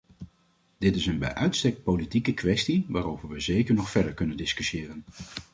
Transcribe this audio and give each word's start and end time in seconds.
Dit 0.77 0.95
is 0.95 1.05
een 1.05 1.17
bij 1.19 1.33
uitstek 1.33 1.83
politieke 1.83 2.33
kwestie, 2.33 2.85
waarover 2.89 3.29
we 3.29 3.39
zeker 3.39 3.75
nog 3.75 3.89
verder 3.89 4.13
kunnen 4.13 4.37
discussiëren. 4.37 5.03